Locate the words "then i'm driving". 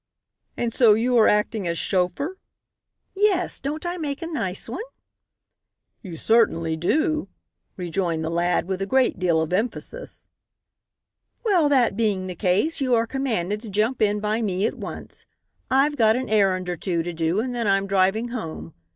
17.53-18.29